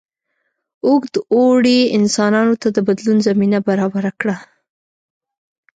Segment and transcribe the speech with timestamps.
[0.85, 4.37] اوږد اوړي انسانانو ته د بدلون زمینه برابره کړه.